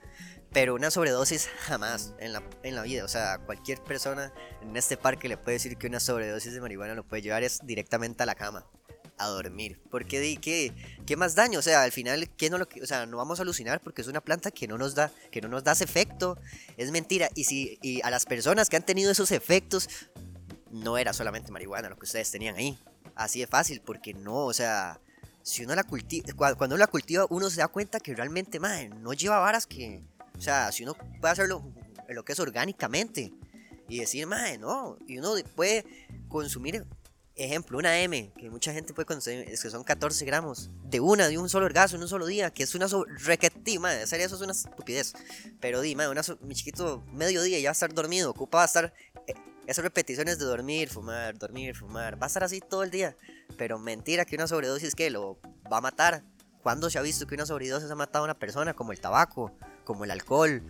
Pero 0.56 0.75
una 0.75 0.90
sobredosis 0.90 1.50
jamás 1.66 2.14
en 2.18 2.32
la, 2.32 2.42
en 2.62 2.75
la 2.75 2.82
vida. 2.82 3.04
O 3.04 3.08
sea, 3.08 3.36
cualquier 3.44 3.84
persona 3.84 4.32
en 4.62 4.75
este 4.75 4.96
parque 4.96 5.28
le 5.28 5.36
puede 5.36 5.58
decir 5.58 5.76
que 5.76 5.86
una 5.86 6.00
sobredosis 6.00 6.54
de 6.54 6.62
marihuana 6.62 6.94
lo 6.94 7.06
puede 7.06 7.20
llevar 7.20 7.42
es 7.42 7.60
directamente 7.62 8.22
a 8.22 8.26
la 8.26 8.34
cama. 8.34 8.66
A 9.18 9.26
dormir. 9.26 9.78
Porque 9.90 10.18
di 10.18 10.38
qué, 10.38 10.72
qué 11.04 11.14
más 11.14 11.34
daño. 11.34 11.58
O 11.58 11.62
sea, 11.62 11.82
al 11.82 11.92
final, 11.92 12.30
¿qué 12.38 12.48
no 12.48 12.56
lo, 12.56 12.66
o 12.82 12.86
sea, 12.86 13.04
no 13.04 13.18
vamos 13.18 13.38
a 13.38 13.42
alucinar 13.42 13.82
porque 13.82 14.00
es 14.00 14.08
una 14.08 14.22
planta 14.22 14.50
que 14.50 14.66
no 14.66 14.78
nos 14.78 14.94
da, 14.94 15.12
que 15.30 15.42
no 15.42 15.48
nos 15.48 15.62
da 15.62 15.72
efecto. 15.72 16.38
Es 16.78 16.90
mentira. 16.90 17.28
Y 17.34 17.44
si 17.44 17.78
y 17.82 18.00
a 18.00 18.08
las 18.08 18.25
personas 18.25 18.70
que 18.70 18.76
han 18.76 18.86
tenido 18.86 19.12
esos 19.12 19.32
efectos, 19.32 19.90
no 20.70 20.96
era 20.96 21.12
solamente 21.12 21.52
marihuana 21.52 21.90
lo 21.90 21.98
que 21.98 22.06
ustedes 22.06 22.30
tenían 22.30 22.56
ahí. 22.56 22.78
Así 23.14 23.40
de 23.40 23.46
fácil, 23.46 23.82
porque 23.82 24.14
no, 24.14 24.46
o 24.46 24.54
sea, 24.54 25.02
si 25.42 25.64
uno 25.64 25.75
la 25.75 25.84
cultiva, 25.84 26.32
cuando 26.34 26.76
uno 26.76 26.78
la 26.78 26.86
cultiva, 26.86 27.26
uno 27.28 27.50
se 27.50 27.58
da 27.58 27.68
cuenta 27.68 28.00
que 28.00 28.14
realmente, 28.14 28.58
madre, 28.58 28.88
no 28.88 29.12
lleva 29.12 29.38
varas 29.38 29.66
que, 29.66 30.02
o 30.37 30.40
sea, 30.40 30.71
si 30.73 30.85
uno 30.85 30.95
puede 31.21 31.33
hacerlo 31.33 31.62
lo 32.09 32.25
que 32.25 32.33
es 32.33 32.40
orgánicamente. 32.40 33.33
y 33.88 34.00
decir, 34.00 34.26
madre, 34.26 34.59
no, 34.59 34.99
y 35.07 35.19
uno 35.19 35.35
puede 35.55 35.85
consumir, 36.28 36.85
ejemplo, 37.37 37.78
una 37.78 38.00
M, 38.00 38.33
que 38.37 38.50
mucha 38.50 38.73
gente 38.73 38.93
puede 38.93 39.07
consumir, 39.07 39.49
es 39.49 39.62
que 39.62 39.71
son 39.71 39.85
14 39.85 40.25
gramos, 40.25 40.71
de 40.85 40.99
una, 40.99 41.28
de 41.28 41.38
un 41.38 41.49
solo 41.49 41.66
orgasmo 41.66 41.97
en 41.97 42.02
un 42.02 42.09
solo 42.09 42.26
día, 42.26 42.50
que 42.50 42.64
es 42.64 42.75
una 42.75 42.88
requetí, 43.25 43.78
madre, 43.78 44.07
serio, 44.07 44.26
eso 44.26 44.35
es 44.35 44.43
una 44.43 44.52
estupidez, 44.52 45.12
pero 45.61 45.81
di, 45.81 45.95
madre, 45.95 46.21
mi 46.40 46.55
chiquito, 46.55 47.05
medio 47.12 47.43
día 47.43 47.61
ya 47.61 47.69
va 47.69 47.71
a 47.71 47.73
estar 47.73 47.95
dormido, 47.95 48.31
ocupa 48.31 48.59
va 48.59 48.62
a 48.62 48.66
estar... 48.66 48.93
Eh, 49.26 49.35
esas 49.66 49.83
repeticiones 49.85 50.38
de 50.38 50.45
dormir, 50.45 50.88
fumar, 50.88 51.37
dormir, 51.38 51.75
fumar, 51.75 52.21
va 52.21 52.26
a 52.26 52.28
estar 52.28 52.45
así 52.45 52.61
todo 52.61 52.85
el 52.85 52.90
día. 52.90 53.16
Pero 53.59 53.78
mentira 53.78 54.25
que 54.25 54.37
una 54.37 54.47
sobredosis 54.47 54.95
que 54.95 55.11
lo 55.11 55.40
va 55.71 55.78
a 55.78 55.81
matar. 55.81 56.23
¿Cuándo 56.62 56.88
se 56.88 56.99
ha 56.99 57.02
visto 57.02 57.26
que 57.26 57.35
una 57.35 57.47
sobredosis 57.47 57.90
ha 57.90 57.97
matado 57.97 58.25
a 58.25 58.26
una 58.26 58.38
persona? 58.38 58.75
Como 58.75 58.93
el 58.93 59.00
tabaco, 59.00 59.52
como 59.87 60.05
el 60.05 60.11
alcohol, 60.11 60.62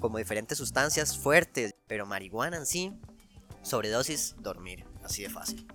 como, 0.00 0.18
diferentes 0.18 0.58
sustancias 0.58 1.16
fuertes. 1.16 1.74
Pero 1.86 2.04
marihuana 2.04 2.58
en 2.58 2.66
sí, 2.66 2.92
sobredosis, 3.62 4.34
dormir. 4.40 4.84
Así 5.02 5.22
de 5.22 5.30
fácil. 5.30 5.66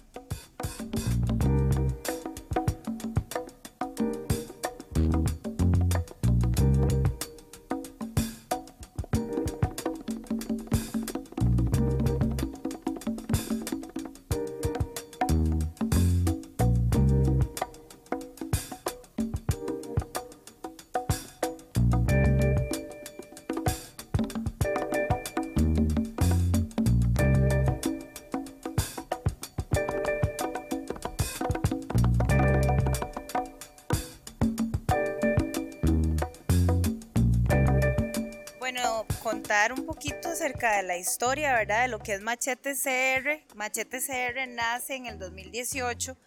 Un 39.26 39.86
poquito 39.86 40.30
acerca 40.30 40.76
de 40.78 40.84
la 40.84 40.98
historia, 40.98 41.54
¿verdad? 41.54 41.84
De 41.84 41.88
lo 41.88 42.00
que 42.00 42.14
es 42.14 42.22
Machete 42.22 42.74
CR. 42.74 43.56
Machete 43.56 44.00
CR 44.00 44.48
nace 44.50 44.96
en 44.96 45.06
el 45.06 45.18
2018 45.18 46.18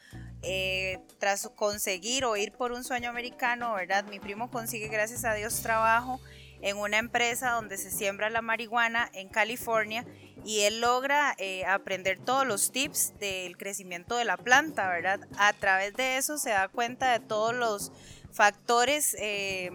eh, 0.43 0.99
tras 1.19 1.51
conseguir 1.55 2.25
o 2.25 2.37
ir 2.37 2.53
por 2.53 2.73
un 2.73 2.85
sueño 2.85 3.11
americano, 3.11 3.75
¿verdad? 3.75 4.05
Mi 4.07 4.19
primo 4.19 4.51
consigue, 4.51 4.89
gracias 4.89 5.25
a 5.27 5.35
Dios, 5.35 5.61
trabajo 5.61 6.21
en 6.63 6.79
una 6.79 6.97
empresa 6.97 7.51
donde 7.51 7.77
se 7.77 7.91
siembra 7.91 8.31
la 8.31 8.41
marihuana 8.41 9.11
en 9.13 9.29
California 9.29 10.07
y 10.43 10.61
él 10.61 10.81
logra 10.81 11.35
eh, 11.39 11.67
aprender 11.67 12.19
todos 12.19 12.47
los 12.47 12.73
tips 12.73 13.13
del 13.19 13.59
crecimiento 13.59 14.17
de 14.17 14.25
la 14.25 14.39
planta, 14.39 14.89
¿verdad? 14.89 15.21
A 15.37 15.53
través 15.53 15.93
de 15.95 16.17
eso 16.17 16.39
se 16.39 16.51
da 16.51 16.69
cuenta 16.69 17.13
de 17.13 17.21
todos 17.21 17.55
los 17.55 17.93
factores 18.33 19.15
eh, 19.19 19.71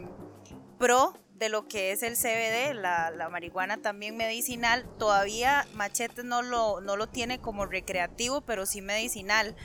pro 0.80 1.21
de 1.42 1.50
lo 1.50 1.68
que 1.68 1.92
es 1.92 2.04
el 2.04 2.16
CBD, 2.16 2.76
la, 2.76 3.28
marihuana 3.32 3.78
también 3.78 4.16
medicinal. 4.16 4.86
Todavía 5.00 5.68
Machete 5.74 6.24
no 6.24 6.44
lo, 6.44 6.82
no 6.82 6.96
lo 6.98 7.08
tiene 7.08 7.40
como 7.40 7.66
recreativo, 7.66 8.42
pero 8.42 8.68
sí 8.68 8.84
medicinal. 8.84 9.56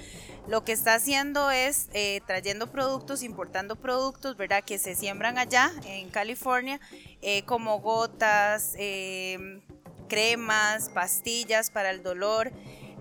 Lo 0.48 0.64
que 0.64 0.72
está 0.72 0.94
haciendo 0.94 1.50
es 1.50 1.90
eh, 1.92 2.22
trayendo 2.26 2.72
productos, 2.72 3.22
importando 3.22 3.76
productos, 3.76 4.38
¿verdad? 4.38 4.64
Que 4.64 4.78
se 4.78 4.94
siembran 4.94 5.36
allá 5.36 5.70
en 5.84 6.08
California, 6.08 6.80
eh, 7.20 7.42
como 7.42 7.80
gotas, 7.80 8.72
em, 8.78 9.60
cremas, 10.08 10.88
pastillas 10.88 11.70
para 11.70 11.90
el 11.90 12.02
dolor. 12.02 12.52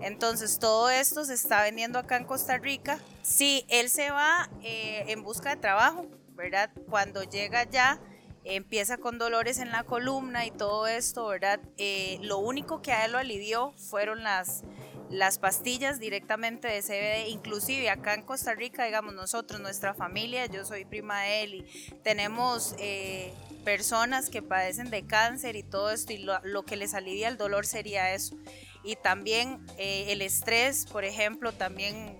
Entonces 0.02 0.58
todo 0.58 0.90
esto 0.90 1.24
se 1.24 1.32
está 1.32 1.62
vendiendo 1.62 1.98
acá 1.98 2.18
en 2.18 2.24
Costa 2.24 2.58
Rica. 2.58 2.98
Sí, 3.22 3.64
él 3.70 3.88
se 3.88 4.10
va 4.10 4.50
eh, 4.62 5.04
en 5.08 5.22
busca 5.22 5.48
de 5.48 5.56
trabajo, 5.56 6.04
¿verdad? 6.34 6.70
Cuando 6.90 7.22
llega 7.22 7.60
allá 7.60 7.98
empieza 8.46 8.98
con 8.98 9.18
dolores 9.18 9.58
en 9.58 9.70
la 9.70 9.84
columna 9.84 10.46
y 10.46 10.50
todo 10.50 10.86
esto, 10.86 11.26
¿verdad? 11.26 11.60
Eh, 11.78 12.18
lo 12.22 12.38
único 12.38 12.82
que 12.82 12.92
a 12.92 13.04
él 13.04 13.12
lo 13.12 13.18
alivió 13.18 13.72
fueron 13.72 14.22
las, 14.22 14.62
las 15.10 15.38
pastillas 15.38 15.98
directamente 15.98 16.68
de 16.68 16.82
CBD, 16.82 17.28
inclusive 17.28 17.90
acá 17.90 18.14
en 18.14 18.22
Costa 18.22 18.54
Rica, 18.54 18.84
digamos 18.84 19.14
nosotros, 19.14 19.60
nuestra 19.60 19.94
familia, 19.94 20.46
yo 20.46 20.64
soy 20.64 20.84
prima 20.84 21.22
de 21.22 21.42
él 21.42 21.54
y 21.54 21.92
tenemos 22.02 22.74
eh, 22.78 23.32
personas 23.64 24.30
que 24.30 24.42
padecen 24.42 24.90
de 24.90 25.04
cáncer 25.04 25.56
y 25.56 25.62
todo 25.62 25.90
esto 25.90 26.12
y 26.12 26.18
lo, 26.18 26.64
que 26.64 26.76
les 26.76 26.94
alivia 26.94 27.28
el 27.28 27.36
dolor 27.36 27.66
sería 27.66 28.14
eso. 28.14 28.36
Y 28.84 28.94
también 28.94 29.66
eh, 29.78 30.06
el 30.10 30.22
estrés, 30.22 30.86
por 30.86 31.04
ejemplo, 31.04 31.50
también 31.50 32.16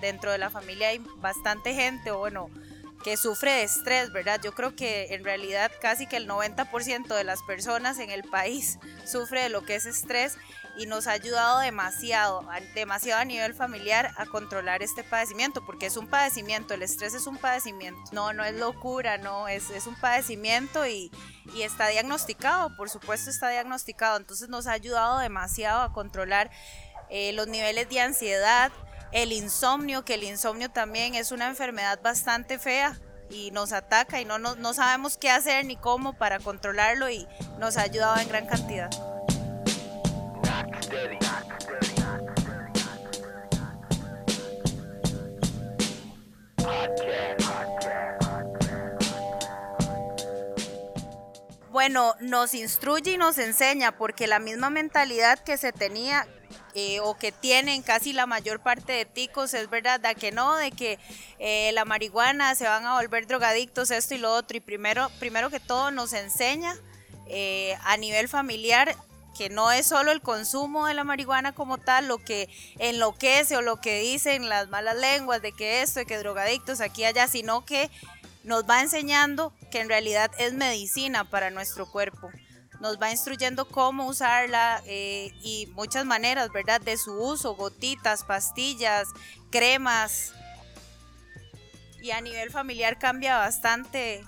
dentro 0.00 0.32
de 0.32 0.38
la 0.38 0.48
familia 0.48 0.88
hay 0.88 1.02
bastante 1.18 1.74
gente, 1.74 2.10
o 2.10 2.18
bueno, 2.18 2.48
que 3.06 3.16
sufre 3.16 3.52
de 3.52 3.62
estrés, 3.62 4.10
¿verdad? 4.10 4.40
Yo 4.42 4.52
creo 4.52 4.74
que 4.74 5.14
en 5.14 5.22
realidad 5.22 5.70
casi 5.80 6.08
que 6.08 6.16
el 6.16 6.28
90% 6.28 7.14
de 7.14 7.22
las 7.22 7.40
personas 7.44 8.00
en 8.00 8.10
el 8.10 8.24
país 8.24 8.80
sufre 9.06 9.44
de 9.44 9.48
lo 9.48 9.62
que 9.62 9.76
es 9.76 9.86
estrés 9.86 10.36
y 10.76 10.86
nos 10.86 11.06
ha 11.06 11.12
ayudado 11.12 11.60
demasiado, 11.60 12.44
demasiado 12.74 13.20
a 13.20 13.24
nivel 13.24 13.54
familiar 13.54 14.12
a 14.16 14.26
controlar 14.26 14.82
este 14.82 15.04
padecimiento, 15.04 15.64
porque 15.64 15.86
es 15.86 15.96
un 15.96 16.08
padecimiento, 16.08 16.74
el 16.74 16.82
estrés 16.82 17.14
es 17.14 17.28
un 17.28 17.36
padecimiento, 17.36 18.00
no, 18.10 18.32
no 18.32 18.44
es 18.44 18.56
locura, 18.56 19.18
no, 19.18 19.46
es, 19.46 19.70
es 19.70 19.86
un 19.86 19.94
padecimiento 19.94 20.84
y, 20.84 21.12
y 21.54 21.62
está 21.62 21.86
diagnosticado, 21.86 22.76
por 22.76 22.90
supuesto 22.90 23.30
está 23.30 23.50
diagnosticado, 23.50 24.16
entonces 24.16 24.48
nos 24.48 24.66
ha 24.66 24.72
ayudado 24.72 25.20
demasiado 25.20 25.82
a 25.82 25.92
controlar 25.92 26.50
eh, 27.08 27.32
los 27.34 27.46
niveles 27.46 27.88
de 27.88 28.00
ansiedad, 28.00 28.72
el 29.16 29.32
insomnio, 29.32 30.04
que 30.04 30.12
el 30.12 30.24
insomnio 30.24 30.68
también 30.70 31.14
es 31.14 31.32
una 31.32 31.46
enfermedad 31.46 31.98
bastante 32.02 32.58
fea 32.58 33.00
y 33.30 33.50
nos 33.50 33.72
ataca 33.72 34.20
y 34.20 34.26
no, 34.26 34.38
no, 34.38 34.56
no 34.56 34.74
sabemos 34.74 35.16
qué 35.16 35.30
hacer 35.30 35.64
ni 35.64 35.76
cómo 35.76 36.12
para 36.12 36.38
controlarlo 36.38 37.08
y 37.08 37.26
nos 37.58 37.78
ha 37.78 37.82
ayudado 37.82 38.18
en 38.18 38.28
gran 38.28 38.46
cantidad. 38.46 38.90
Bueno, 51.70 52.16
nos 52.20 52.52
instruye 52.52 53.12
y 53.12 53.16
nos 53.16 53.38
enseña 53.38 53.96
porque 53.96 54.26
la 54.26 54.40
misma 54.40 54.68
mentalidad 54.68 55.38
que 55.38 55.56
se 55.56 55.72
tenía 55.72 56.26
eh, 56.78 57.00
o 57.00 57.16
que 57.16 57.32
tienen 57.32 57.80
casi 57.80 58.12
la 58.12 58.26
mayor 58.26 58.60
parte 58.60 58.92
de 58.92 59.06
ticos, 59.06 59.54
es 59.54 59.70
verdad, 59.70 59.98
de 59.98 60.14
que 60.14 60.30
no, 60.30 60.56
de 60.56 60.70
que 60.70 60.98
eh, 61.38 61.72
la 61.72 61.86
marihuana 61.86 62.54
se 62.54 62.64
van 62.64 62.84
a 62.84 63.00
volver 63.00 63.26
drogadictos, 63.26 63.90
esto 63.90 64.14
y 64.14 64.18
lo 64.18 64.30
otro. 64.34 64.58
Y 64.58 64.60
primero, 64.60 65.10
primero 65.18 65.48
que 65.48 65.58
todo 65.58 65.90
nos 65.90 66.12
enseña 66.12 66.76
eh, 67.28 67.78
a 67.82 67.96
nivel 67.96 68.28
familiar 68.28 68.94
que 69.38 69.48
no 69.48 69.72
es 69.72 69.86
solo 69.86 70.12
el 70.12 70.20
consumo 70.20 70.86
de 70.86 70.92
la 70.92 71.02
marihuana 71.02 71.54
como 71.54 71.78
tal 71.78 72.08
lo 72.08 72.18
que 72.18 72.50
enloquece 72.78 73.56
o 73.56 73.62
lo 73.62 73.80
que 73.80 74.00
dicen 74.00 74.50
las 74.50 74.68
malas 74.68 74.96
lenguas 74.96 75.40
de 75.40 75.52
que 75.52 75.80
esto, 75.80 76.00
de 76.00 76.06
que 76.06 76.18
drogadictos 76.18 76.82
aquí 76.82 77.02
y 77.02 77.04
allá, 77.06 77.26
sino 77.26 77.64
que 77.64 77.90
nos 78.44 78.68
va 78.68 78.82
enseñando 78.82 79.54
que 79.70 79.80
en 79.80 79.88
realidad 79.88 80.30
es 80.38 80.52
medicina 80.52 81.24
para 81.24 81.48
nuestro 81.48 81.90
cuerpo 81.90 82.30
nos 82.80 83.00
va 83.00 83.10
instruyendo 83.10 83.66
cómo 83.66 84.06
usarla 84.06 84.82
eh, 84.86 85.32
y 85.42 85.66
muchas 85.74 86.04
maneras, 86.04 86.50
¿verdad? 86.52 86.80
De 86.80 86.96
su 86.96 87.12
uso, 87.12 87.54
gotitas, 87.54 88.24
pastillas, 88.24 89.08
cremas. 89.50 90.32
Y 92.02 92.10
a 92.10 92.20
nivel 92.20 92.50
familiar 92.50 92.98
cambia 92.98 93.38
bastante, 93.38 94.24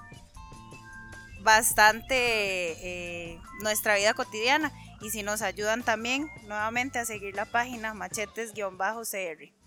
bastante 1.40 2.14
eh, 2.14 3.40
nuestra 3.60 3.96
vida 3.96 4.14
cotidiana. 4.14 4.72
Y 5.00 5.10
si 5.10 5.22
nos 5.22 5.42
ayudan 5.42 5.84
también 5.84 6.28
nuevamente 6.44 6.98
a 6.98 7.04
seguir 7.04 7.36
la 7.36 7.44
página 7.44 7.94
machetes-cr. 7.94 9.57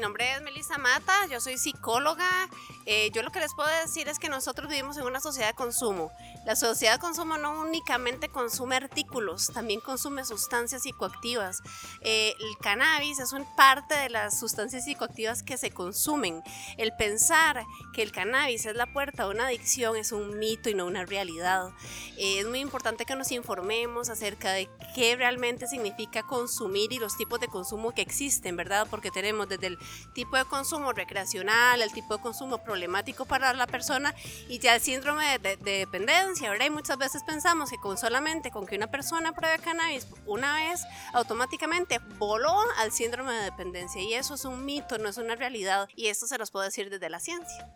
Mi 0.00 0.04
nombre 0.04 0.32
es 0.32 0.40
Melissa 0.40 0.78
Mata, 0.78 1.12
yo 1.30 1.42
soy 1.42 1.58
psicóloga, 1.58 2.48
Eh, 2.86 3.10
yo 3.12 3.22
lo 3.22 3.30
que 3.30 3.38
les 3.40 3.52
puedo 3.52 3.68
decir 3.82 4.08
es 4.08 4.18
que 4.18 4.30
nosotros 4.30 4.66
vivimos 4.66 4.96
en 4.96 5.04
una 5.04 5.20
sociedad 5.20 5.48
de 5.48 5.54
consumo. 5.54 6.10
La 6.46 6.56
sociedad 6.56 6.94
de 6.94 7.00
consumo 7.00 7.36
no 7.36 7.60
únicamente 7.60 8.28
consume 8.28 8.76
artículos, 8.76 9.48
también 9.48 9.80
consume 9.80 10.24
sustancias 10.24 10.82
psicoactivas. 10.82 11.62
Eh, 12.00 12.34
el 12.38 12.56
cannabis 12.58 13.18
es 13.18 13.32
una 13.32 13.44
parte 13.56 13.94
de 13.94 14.08
las 14.08 14.38
sustancias 14.38 14.84
psicoactivas 14.84 15.42
que 15.42 15.58
se 15.58 15.70
consumen. 15.70 16.42
El 16.78 16.92
pensar 16.96 17.64
que 17.92 18.02
el 18.02 18.12
cannabis 18.12 18.66
es 18.66 18.74
la 18.74 18.92
puerta 18.92 19.24
a 19.24 19.28
una 19.28 19.46
adicción 19.46 19.96
es 19.96 20.12
un 20.12 20.38
mito 20.38 20.68
y 20.70 20.74
no 20.74 20.86
una 20.86 21.04
realidad. 21.04 21.70
Eh, 22.16 22.40
es 22.40 22.46
muy 22.46 22.60
importante 22.60 23.04
que 23.04 23.16
nos 23.16 23.32
informemos 23.32 24.08
acerca 24.08 24.52
de 24.52 24.68
qué 24.94 25.16
realmente 25.16 25.66
significa 25.66 26.22
consumir 26.22 26.92
y 26.92 26.98
los 26.98 27.16
tipos 27.16 27.40
de 27.40 27.48
consumo 27.48 27.92
que 27.92 28.02
existen, 28.02 28.56
¿verdad? 28.56 28.86
Porque 28.90 29.10
tenemos 29.10 29.48
desde 29.48 29.68
el 29.68 29.78
tipo 30.14 30.36
de 30.36 30.44
consumo 30.44 30.92
recreacional, 30.92 31.82
el 31.82 31.92
tipo 31.92 32.16
de 32.16 32.22
consumo 32.22 32.58
problemático 32.58 33.24
para 33.24 33.52
la 33.54 33.66
persona 33.66 34.14
y 34.48 34.58
ya 34.58 34.74
el 34.74 34.80
síndrome 34.80 35.38
de, 35.38 35.56
dependencia, 35.56 36.29
¿verdad? 36.38 36.66
Y 36.66 36.70
muchas 36.70 36.96
veces 36.96 37.22
pensamos 37.24 37.70
que 37.70 37.76
con 37.78 37.98
solamente 37.98 38.50
con 38.50 38.66
que 38.66 38.76
una 38.76 38.90
persona 38.90 39.32
pruebe 39.32 39.58
cannabis 39.58 40.06
una 40.26 40.56
vez, 40.56 40.82
automáticamente 41.12 41.98
voló 42.18 42.54
al 42.78 42.92
síndrome 42.92 43.32
de 43.32 43.44
dependencia 43.44 44.00
y 44.02 44.14
eso 44.14 44.34
es 44.34 44.44
un 44.44 44.64
mito, 44.64 44.98
no 44.98 45.08
es 45.08 45.16
una 45.16 45.34
realidad 45.34 45.88
y 45.96 46.06
esto 46.06 46.26
se 46.26 46.38
los 46.38 46.50
puedo 46.50 46.64
decir 46.64 46.90
desde 46.90 47.10
la 47.10 47.18
ciencia. 47.18 47.72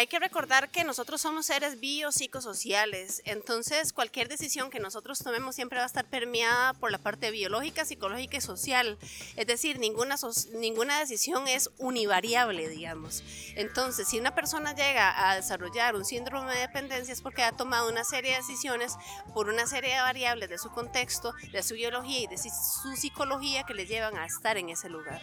Hay 0.00 0.06
que 0.06 0.18
recordar 0.18 0.70
que 0.70 0.82
nosotros 0.82 1.20
somos 1.20 1.44
seres 1.44 1.78
biopsicosociales, 1.78 3.20
entonces 3.26 3.92
cualquier 3.92 4.28
decisión 4.28 4.70
que 4.70 4.80
nosotros 4.80 5.18
tomemos 5.18 5.54
siempre 5.54 5.76
va 5.76 5.82
a 5.82 5.86
estar 5.86 6.06
permeada 6.06 6.72
por 6.72 6.90
la 6.90 6.96
parte 6.96 7.30
biológica, 7.30 7.84
psicológica 7.84 8.38
y 8.38 8.40
social. 8.40 8.96
Es 9.36 9.46
decir, 9.46 9.78
ninguna, 9.78 10.16
ninguna 10.54 10.98
decisión 10.98 11.46
es 11.48 11.68
univariable, 11.76 12.66
digamos. 12.70 13.22
Entonces, 13.56 14.08
si 14.08 14.18
una 14.18 14.34
persona 14.34 14.74
llega 14.74 15.28
a 15.28 15.36
desarrollar 15.36 15.94
un 15.94 16.06
síndrome 16.06 16.54
de 16.54 16.60
dependencia 16.60 17.12
es 17.12 17.20
porque 17.20 17.42
ha 17.42 17.52
tomado 17.52 17.90
una 17.90 18.04
serie 18.04 18.30
de 18.30 18.38
decisiones 18.38 18.94
por 19.34 19.50
una 19.50 19.66
serie 19.66 19.92
de 19.94 20.00
variables 20.00 20.48
de 20.48 20.56
su 20.56 20.70
contexto, 20.70 21.34
de 21.52 21.62
su 21.62 21.74
biología 21.74 22.20
y 22.20 22.26
de 22.26 22.38
su 22.38 22.96
psicología 22.96 23.64
que 23.64 23.74
le 23.74 23.84
llevan 23.84 24.16
a 24.16 24.24
estar 24.24 24.56
en 24.56 24.70
ese 24.70 24.88
lugar. 24.88 25.20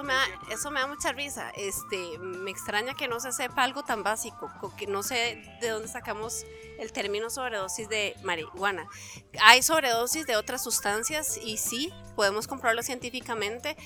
Eso, 0.00 0.06
me 0.06 0.14
da, 0.14 0.24
eso 0.50 0.70
me 0.70 0.80
da 0.80 0.86
mucha 0.86 1.12
risa. 1.12 1.50
Este, 1.50 2.18
me 2.18 2.50
extraña 2.50 2.94
que 2.94 3.06
no 3.06 3.20
se 3.20 3.32
sepa 3.32 3.64
algo 3.64 3.82
tan 3.82 4.02
básico, 4.02 4.50
que 4.78 4.86
no 4.86 5.02
sé 5.02 5.42
de 5.60 5.68
dónde 5.68 5.88
sacamos 5.88 6.44
el 6.78 6.92
término 6.92 7.28
sobredosis 7.28 7.88
de 7.88 8.16
marihuana. 8.22 8.86
Hay 9.42 9.62
sobredosis 9.62 10.26
de 10.26 10.36
otras 10.36 10.64
sustancias 10.64 11.36
y 11.36 11.58
sí, 11.58 11.92
podemos 12.16 12.46
comprobarlo 12.46 12.82
científicamente, 12.82 13.76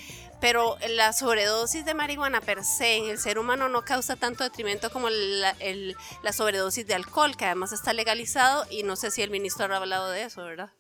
pero 0.41 0.77
la 0.89 1.13
sobredosis 1.13 1.85
de 1.85 1.95
marihuana 1.95 2.41
per 2.41 2.65
se 2.65 2.97
en 2.97 3.07
el 3.07 3.19
ser 3.19 3.39
humano 3.39 3.69
no 3.69 3.83
causa 3.83 4.15
tanto 4.15 4.45
detrimento 4.45 4.91
como 4.91 5.11
la, 5.11 5.57
la 6.23 6.33
sobredosis 6.33 6.87
de 6.87 6.95
alcohol, 6.95 7.37
que 7.37 7.47
además 7.47 7.73
está 7.73 7.93
legalizado 7.93 8.67
y 8.71 8.85
no 8.85 8.95
sé 8.95 9.11
si 9.11 9.23
el 9.23 9.31
ministro 9.31 9.73
ha 9.73 9.77
hablado 9.79 10.11
de 10.11 10.23
eso, 10.23 10.45
¿verdad? 10.45 10.71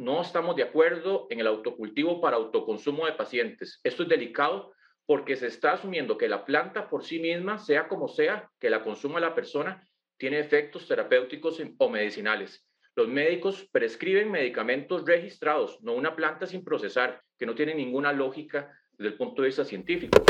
No 0.00 0.22
estamos 0.22 0.56
de 0.56 0.62
acuerdo 0.62 1.26
en 1.28 1.40
el 1.40 1.46
autocultivo 1.46 2.22
para 2.22 2.38
autoconsumo 2.38 3.04
de 3.04 3.12
pacientes. 3.12 3.80
Esto 3.84 4.04
es 4.04 4.08
delicado 4.08 4.72
porque 5.04 5.36
se 5.36 5.48
está 5.48 5.72
asumiendo 5.72 6.16
que 6.16 6.26
la 6.26 6.46
planta 6.46 6.88
por 6.88 7.04
sí 7.04 7.18
misma, 7.18 7.58
sea 7.58 7.86
como 7.86 8.08
sea, 8.08 8.50
que 8.58 8.70
la 8.70 8.82
consuma 8.82 9.20
la 9.20 9.34
persona, 9.34 9.86
tiene 10.16 10.38
efectos 10.38 10.88
terapéuticos 10.88 11.60
o 11.76 11.88
medicinales. 11.90 12.66
Los 12.96 13.08
médicos 13.08 13.68
prescriben 13.70 14.30
medicamentos 14.30 15.04
registrados, 15.04 15.82
no 15.82 15.92
una 15.92 16.16
planta 16.16 16.46
sin 16.46 16.64
procesar, 16.64 17.20
que 17.36 17.44
no 17.44 17.54
tiene 17.54 17.74
ninguna 17.74 18.10
lógica 18.14 18.72
desde 18.92 19.12
el 19.12 19.18
punto 19.18 19.42
de 19.42 19.48
vista 19.48 19.66
científico. 19.66 20.24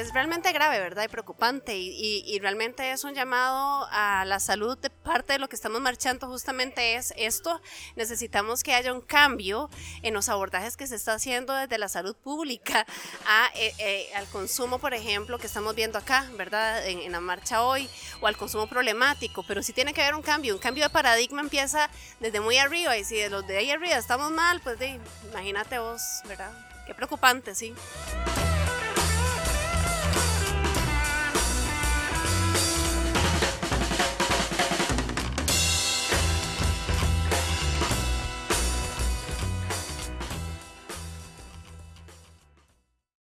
Es 0.00 0.12
realmente 0.12 0.52
grave, 0.52 0.80
¿verdad? 0.80 1.04
Y 1.04 1.08
preocupante. 1.08 1.76
Y, 1.76 2.38
realmente 2.40 2.90
es 2.90 3.04
un 3.04 3.14
llamado 3.14 3.86
a 3.90 4.24
la 4.26 4.40
salud 4.40 4.76
de 4.76 4.90
parte 4.90 5.34
de 5.34 5.38
lo 5.38 5.48
que 5.48 5.56
estamos 5.56 5.80
marchando 5.80 6.26
justamente 6.26 6.96
es 6.96 7.14
esto. 7.16 7.60
Necesitamos 7.96 8.62
que 8.62 8.74
haya 8.74 8.92
un 8.92 9.00
cambio 9.00 9.70
en 10.02 10.14
los 10.14 10.28
abordajes 10.28 10.76
que 10.76 10.86
se 10.86 10.96
está 10.96 11.14
haciendo 11.14 11.54
desde 11.54 11.78
la 11.78 11.88
salud 11.88 12.16
pública 12.16 12.86
a, 13.26 13.50
eh, 13.54 13.72
eh, 13.78 14.10
al 14.14 14.26
consumo, 14.26 14.78
por 14.78 14.94
ejemplo, 14.94 15.38
que 15.38 15.46
estamos 15.46 15.74
viendo 15.74 15.98
acá, 15.98 16.28
¿verdad? 16.36 16.86
En, 16.86 17.12
la 17.12 17.20
marcha 17.20 17.62
hoy, 17.62 17.88
o 18.20 18.26
al 18.26 18.36
consumo 18.36 18.66
problemático. 18.66 19.44
Pero 19.46 19.62
sí 19.62 19.72
tiene 19.72 19.94
que 19.94 20.02
haber 20.02 20.14
un 20.14 20.22
cambio. 20.22 20.54
Un 20.54 20.60
cambio 20.60 20.84
de 20.84 20.90
paradigma 20.90 21.40
empieza 21.40 21.88
desde 22.20 22.40
muy 22.40 22.58
arriba. 22.58 22.96
Y 22.98 23.04
si 23.04 23.16
de 23.16 23.30
los 23.30 23.46
de 23.46 23.58
ahí 23.58 23.70
arriba 23.70 23.96
estamos 23.96 24.32
mal, 24.32 24.60
pues 24.60 24.76
imagínate 25.30 25.78
vos, 25.78 26.02
¿verdad? 26.26 26.52
Qué 26.86 26.94
preocupante, 26.94 27.54
sí. 27.54 27.74